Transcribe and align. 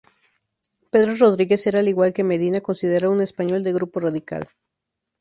Pedro 0.89 1.13
Rodríguez 1.15 1.67
era 1.67 1.77
al 1.81 1.87
igual 1.87 2.11
que 2.15 2.23
Medina, 2.29 2.59
considerado 2.69 3.13
"un 3.13 3.21
español 3.21 3.61
del 3.63 3.75
grupo 3.75 3.99
radical". 3.99 4.49